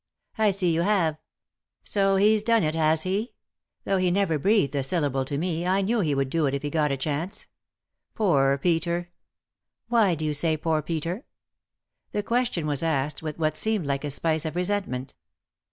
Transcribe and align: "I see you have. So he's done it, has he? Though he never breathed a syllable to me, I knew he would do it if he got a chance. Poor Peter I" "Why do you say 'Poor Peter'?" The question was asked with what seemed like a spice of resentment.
"I 0.39 0.49
see 0.49 0.73
you 0.73 0.81
have. 0.81 1.19
So 1.83 2.15
he's 2.15 2.41
done 2.41 2.63
it, 2.63 2.73
has 2.73 3.03
he? 3.03 3.33
Though 3.83 3.97
he 3.99 4.09
never 4.09 4.39
breathed 4.39 4.73
a 4.73 4.81
syllable 4.81 5.25
to 5.25 5.37
me, 5.37 5.67
I 5.67 5.81
knew 5.81 5.99
he 5.99 6.15
would 6.15 6.31
do 6.31 6.47
it 6.47 6.55
if 6.55 6.63
he 6.63 6.71
got 6.71 6.91
a 6.91 6.97
chance. 6.97 7.45
Poor 8.15 8.57
Peter 8.57 9.11
I" 9.11 9.13
"Why 9.89 10.15
do 10.15 10.25
you 10.25 10.33
say 10.33 10.57
'Poor 10.57 10.81
Peter'?" 10.81 11.23
The 12.13 12.23
question 12.23 12.65
was 12.65 12.81
asked 12.81 13.21
with 13.21 13.37
what 13.37 13.55
seemed 13.57 13.85
like 13.85 14.03
a 14.03 14.09
spice 14.09 14.43
of 14.43 14.55
resentment. 14.55 15.13